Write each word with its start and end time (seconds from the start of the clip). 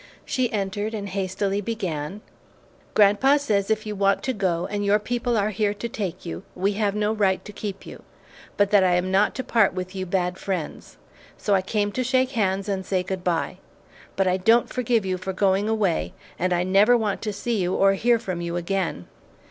She 0.25 0.51
entered 0.51 0.95
and 0.95 1.07
hastily 1.09 1.61
began, 1.61 2.21
"Grandpa 2.95 3.37
says, 3.37 3.69
if 3.69 3.85
you 3.85 3.95
want 3.95 4.23
to 4.23 4.33
go, 4.33 4.65
and 4.65 4.83
your 4.83 4.97
people 4.97 5.37
are 5.37 5.51
here 5.51 5.75
to 5.75 5.87
take 5.87 6.25
you, 6.25 6.41
we 6.55 6.73
have 6.73 6.95
no 6.95 7.13
right 7.13 7.45
to 7.45 7.51
keep 7.53 7.85
you; 7.85 8.01
but 8.57 8.71
that 8.71 8.83
I 8.83 8.95
am 8.95 9.11
not 9.11 9.35
to 9.35 9.43
part 9.43 9.75
with 9.75 9.93
you 9.93 10.07
bad 10.07 10.39
friends. 10.39 10.97
So 11.37 11.53
I 11.53 11.61
came 11.61 11.91
to 11.91 12.03
shake 12.03 12.31
hands 12.31 12.67
and 12.67 12.83
say 12.83 13.03
good 13.03 13.23
bye. 13.23 13.59
But 14.15 14.25
I 14.27 14.37
don't 14.37 14.73
forgive 14.73 15.05
you 15.05 15.19
for 15.19 15.33
going 15.33 15.69
away, 15.69 16.13
and 16.39 16.51
I 16.51 16.63
never 16.63 16.97
want 16.97 17.21
to 17.21 17.31
see 17.31 17.61
you 17.61 17.75
or 17.75 17.93
hear 17.93 18.17
from 18.17 18.41
you 18.41 18.55
again!" 18.55 19.05